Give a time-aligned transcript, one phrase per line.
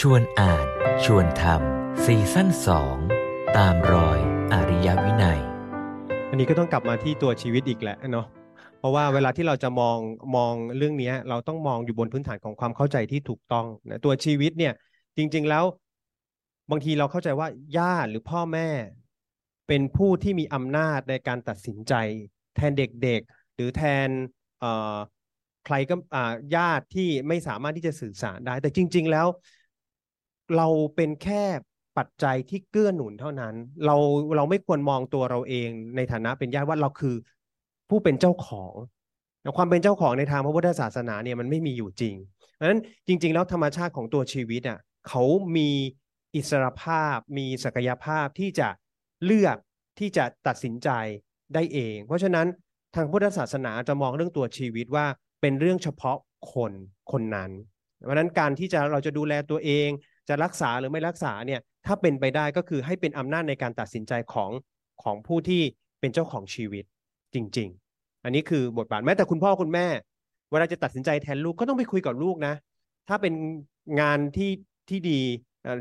[0.00, 0.66] ชวนอ่าน
[1.04, 2.96] ชวนทำซีซั่นสอง
[3.56, 4.18] ตามรอย
[4.52, 5.40] อริยวินัย
[6.30, 8.26] อันนี้ก็ต้องกลับมาที่ตัวชีวิตอีกแหละเนาะ
[8.78, 9.98] เพราะว่าเวลาที่เราจะมอง
[10.36, 14.74] มองเรื่องนี้เราต้องมองอยู่บนพื้นฐานของความเข้าใจที่ถูกต้องนะตัวชีวิตเนี่ย
[15.16, 15.64] จริง ๆแล้ว
[16.70, 18.68] บางทีเราเข้าใจว่าญาติหรือพ่อแม่
[19.68, 21.94] เป็นผู้ที่มีอำนาจในการตัดสินใจ
[22.56, 24.08] แทนเด็กๆ หรือแทน
[25.66, 25.94] ใครก็
[26.56, 29.26] ญาติที่ไม่สามารถที่จะสื่อสารได้ แต่จริง ๆ แล้ว
[30.56, 31.44] เราเป็นแค่
[31.98, 33.54] ปัจจัยที่เกื้อหนุนเท่านั้น
[33.86, 33.96] เรา
[34.36, 37.16] เราไม่ควรมองตัวเราเองในฐานะเป็นญาติว่าเราคือ
[37.88, 38.72] ผู้เป็นเจ้าของ
[39.56, 42.14] ความเป็นเจ้าของในทางพระพุทธศาสนาเนี่ยมันไม่มีอยู่จริง
[42.54, 44.78] เพราะฉะนั้นจริง ๆ แล้วธรรมชาติของตัวชีวิตอะ
[45.08, 45.22] เขา
[45.56, 45.70] มี
[46.34, 48.68] อิสรภาพ มีศักยภาพที่จะ
[49.24, 49.56] เลือก
[49.98, 50.88] ที่จะตัดสินใจ
[51.54, 52.46] ได้เอง เพราะฉะนั้น
[52.94, 55.06] ทางพุทธศาสนาจะมองเรื่องตัวชีวิตว่า
[55.40, 56.18] เป็นเรื่องเฉพาะ
[56.52, 56.72] คน
[57.12, 57.50] คนนั้น
[58.04, 59.88] เพราะฉะนั้นการที่จะเราจะดูแลตัวเอง
[60.28, 64.50] จะรักษาหรือไม่รักษาเนี่ยถ้าเป็นไปได้ก็คือให้เป็นอำนาจในการตัดสินใจของ
[65.02, 65.62] ของผู้ที่
[66.00, 66.84] เป็นเจ้าของชีวิต
[67.34, 69.86] จริง ๆ อันนี้คือบทบาทแม้แต่คุณพ่อคุณแม่
[70.50, 72.54] เวลาจะตัดสินใจแทนลูกก็ต้องไปคุยกับลูกนะ
[73.08, 73.34] ถ้าเป็น
[74.00, 74.50] งานที่
[74.88, 75.20] ที่ดี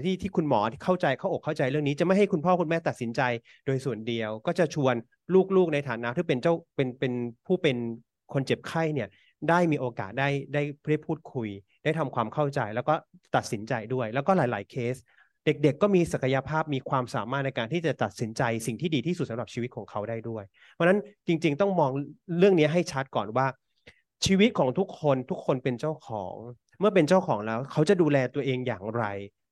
[0.06, 3.22] ที่ที่คุณหมอที่เข้าใจเข้าอกเข้าใจเรื่องนี้จะไม่ให้คุณพ่อคุณแม่ตัดสินใจ
[3.66, 4.96] โดยส่วนเดียว ก็จะชวน
[5.56, 7.14] ลูกๆในฐานะที่เป็นเจ้าเป็นเป็น
[7.46, 7.78] ผู้เป็น
[8.34, 9.08] คนเจ็บไข้เนี่ย
[9.50, 11.50] ได้มีโอกาสได้ได้ได้พูดคุย
[11.84, 12.94] ได้ทำความเข้าใจแล้วก็
[13.36, 14.96] ตัดสินใจด้วย แล้วก็หลาย ๆ เคส
[15.46, 20.44] เด็ก ๆ ก็มีศักยภาพมีความสามารถในการที่จะตัดสินใจสิ่งที่ดีที่สุดสำหรับชีวิตของเขาได้ด้วย
[20.74, 21.92] เพราะฉะนั้นจริง ๆ ต้องมอง
[22.40, 23.48] เรื่องนี้ให้ชัดก่อนว่า
[24.26, 26.34] ชีวิตของทุกคนทุกคนเป็นเจ้าของ
[26.80, 29.04] เมื่อเป็นเจ้าของแล้ว เขาจะดูแลตัวเองอย่างไร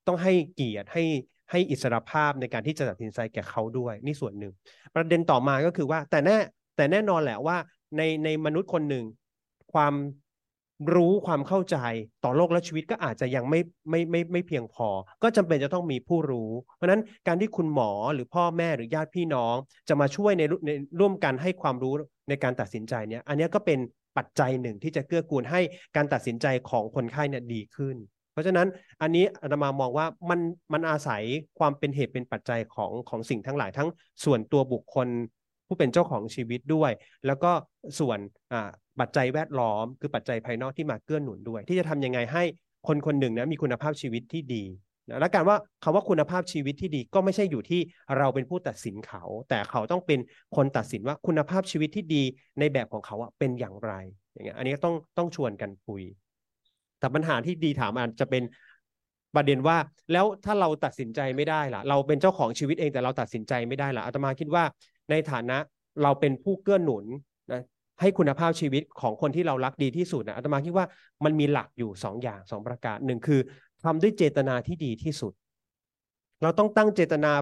[0.06, 1.04] ต้องให้เกียรติให้
[1.50, 4.52] ให้อิสรภาพในการที่จะตัดสินใจแก่เขาด้วยนี่ส่วนหนึ่ง
[4.94, 6.36] ประเด็นต่อมาก็คือว่าแต่แน่
[6.76, 7.56] แต่แน่นอนแหละว่า
[7.96, 9.04] ในในมนุษย์คนหนึ่ง
[9.74, 9.94] ความ
[10.94, 11.76] รู้ความเข้าใจ
[12.24, 14.88] ต่อโลกและชีวิตก็อาจจะยังไม่ไม่ไม่ไม่เพียงพอ
[15.22, 19.54] ก็จำเป็นจะต้องมีผู้รู้ เพราะฉะนั้นการที่คุณหมอหรือพ่อแม่หรือญาติพี่น้อง
[19.88, 21.94] จะมาช่วยในในร่วมกันให้ความรู้
[22.28, 23.78] ในการตัดสินใจเนี่ยอันนี้ก็เป็น
[24.16, 25.60] ปัจจัยหนึ่งที่จะเกื้อกูลให้
[25.96, 27.96] การตัดสินใจของคนไข้เนี่ยดีขึ้น
[28.32, 28.68] เพราะฉะนั้น
[29.02, 30.40] อันนี้อาตมามองว่ามัน
[30.72, 31.22] มันอาศัย
[31.58, 33.88] ความเป็นเหตุเป็นปัจจัยของของสิ่งทั้งหลายทั้ง
[34.24, 35.08] ส่วนตัวบุคคล
[35.66, 36.92] ผู้เป็นเจ้าของชีวิตด้วย
[37.26, 37.52] แล้วก็
[37.98, 38.18] ส่วน
[38.52, 38.70] อ่า
[39.00, 42.44] ปัจจัยแวดล้อม คือปัจจัยภายนอกที่มาเกื้อหนุนด้วย ที่จะทำยังไงให้
[42.88, 44.64] คนคนหนึ่งนะมีคุณภาพชีวิตที่ดี
[45.08, 47.80] นะและการว่าคำว่าคุณภาพชีวิตที่ดีก็ไม่ใช่อยู่ที่
[48.18, 50.18] เราเป็นผู้ตัดสินเขา แต่เขาต้องเป็น
[50.56, 52.22] คนตัดสินว่าคุณภาพชีวิตที่ดี
[52.58, 53.92] ในแบบของเขาเป็นอย่างไร
[54.32, 56.02] อย่างเงี้ยอันนี้ต้องต้องชวนกันคุย
[56.98, 58.42] แต่ปัญหาที่ดีถามอาจจะเป็น
[59.34, 59.76] ประเด็นว่า
[60.12, 64.64] แล้วถ้าเราตัดสินใจไม่ได้ล่ะ เราเป็นเจ้าของชีวิตเองแต่เราตัดสินใจไม่ได้ล่ะอาตมาคิดว่า
[65.10, 65.58] ในฐานะ
[66.02, 67.04] เราเป็นผู้เกื้อหนุน
[67.52, 67.62] นะ
[68.00, 70.86] ให้คุณภาพชีวิตของคนที่เรารักดีที่สุดนะอาตมาคิดว่า
[71.24, 73.40] มันมีหลักอยู่สองอย่างสองประการหนึ่งคือ
[73.84, 75.32] ทำด้วยเจตนาที่ดีที่สุด
[76.42, 77.32] เราต้องตั้งเจตนา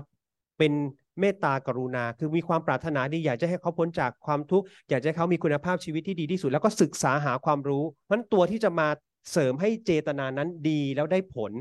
[0.58, 0.72] เป็น
[1.20, 8.88] เมตตากรุณา คือมีความปรารถนาดีอยากจะให้เขาพ้นจากความทุกข์อยากจะให้เขามีคุณภาพชีวิตที่ดีที่สุด แล้วก็ศึกษาหาความรู้เพราะตัวที่จะมา
[9.32, 11.52] เสริมให้เจตนานั้นดีแล้วได้ผล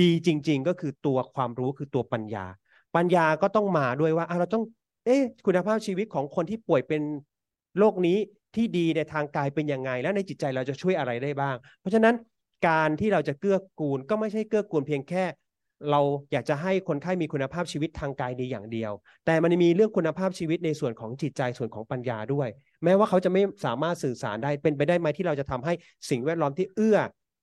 [0.00, 2.46] ดีจริง ๆ ก็คือตัวความรู้คือตัวปัญญา
[2.96, 4.64] ปัญญาก็ต้องมาด้วยว่าเราต้อง
[5.08, 7.02] เอ๊ะคุณภาพชีวิตของคนที่ป่วยเป็น
[7.78, 8.18] โรคนี้
[8.56, 12.14] ที่ดีในทางกายเป็นยังไง และในจิตใจเราจะช่วยอะไรได้บ้าง เพราะฉะนั้น
[12.68, 15.24] การที่เราจะเกื้อกูลก็ไม่ใช่เกื้อกูลเพียงแค่
[15.90, 16.00] เรา
[16.32, 18.92] อยากจะให้คนไข้มีคุณภาพชีวิตทางกายดีอย่างเดียว
[19.26, 22.48] แต่มันมีเรื่องคุณภาพชีวิตในส่วนของจิตใจส่วนของปัญญาด้วย
[22.84, 25.72] แม้ว่าเขาจะไม่สามารถสื่อสารได้เป็นไปได้ไหมที่เราจะทำให้
[26.10, 26.98] สิ่งแวดล้อมที่เอื้อ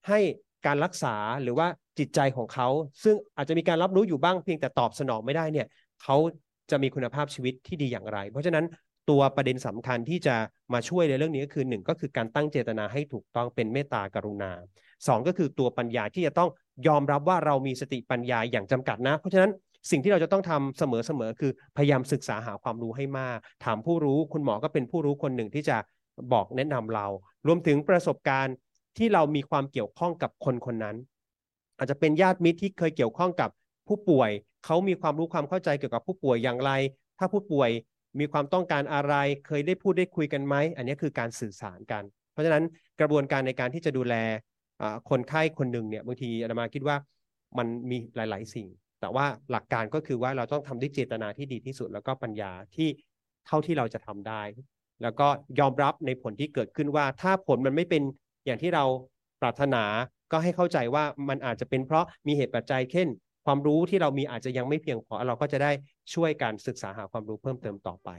[0.08, 0.20] ให้
[0.66, 1.68] การรักษาหรือว่า
[2.00, 2.68] จิตใจของเขา
[3.03, 5.68] ซึ่งอาจจะมีการรับรู้อยู่บ้างเพียงแต่ตอบสนองไม่ได้เนี่ย
[6.03, 6.18] เขา
[6.72, 8.66] จะมีคุณภาพชีวิตที่ดีอย่างไร เพราะฉะนั้น
[9.09, 10.36] ตัวประเด็นสำคัญที่จะ
[10.74, 14.52] มาช่วยในเรื่องนี้ก็คือหนึ่งก็คือการตั้งเจตนาให้ถูกต้องเป็นเมตตากรุณา
[15.08, 16.50] สองก็คือตัวปัญญาที่จะต้อง
[16.88, 19.52] ยอมรับว่าเรามีสติปัญญาอย่างจำกัดนะ เพราะฉะนั้น
[19.92, 25.78] สิ่งที่เราจะต้องทำเสมอๆคือพยายามศึกษาหาความรู้ให้มาก ถามผู้รู้คุณหมอก็เป็นผู้รู้คนหนึ่งที่จะ
[26.34, 27.08] บอกแนะนำเรา
[27.47, 28.56] รวมถึงประสบการณ์
[28.97, 30.96] ที่เรามีความเกี่ยวข้องกับคนคนนั้น
[31.78, 33.50] อาจจะเป็นญาติมิตรที่เคยเกี่ยวข้องกับ
[33.88, 34.29] ผู้ป่วย
[34.66, 36.72] เขามีความรู้ความเข้าใจเกี่ยวกับผู้ป่วยอย่างไร
[37.20, 37.70] ถ้าผู้ป่วย
[38.20, 39.14] มีความต้องการอะไร
[39.47, 42.64] เคยได้พูดได้คุยกันไหม อันนี้คือการสื่อสารกัน เพราะฉะนั้น
[43.00, 44.16] กระบวนการในการที่จะดูแล
[45.09, 46.97] คนไข้คนหนึ่งเนี่ยบางทีอาตมาคิดว่า
[47.58, 48.67] มันมีหลาย ๆ สิ่ง
[49.02, 52.90] แต่ว่าหลักการก็คือว่าเราต้องทำด้วยเจตนาที่ดีที่สุด แล้วก็ปัญญาที่
[53.47, 54.41] เท่าที่เราจะทำได้
[55.02, 55.28] แล้วก็
[55.59, 58.03] ยอมรับในผลที่เกิดขึ้นว่า ถ้าผลมันไม่เป็น
[58.46, 58.84] อย่างที่เรา
[59.41, 59.84] ปรารถนา
[60.32, 63.08] ก็ให้เข้าใจว่ามันอาจจะเป็นเพราะมีเหตุปัจจัยเช่น
[63.46, 65.72] ความรู้ที่เรามีอาจจะยังไม่เพียงพอเราก็จะได้
[66.14, 68.09] ช่วยการศึกษาหาความรู้เพิ่มเติมต่อไป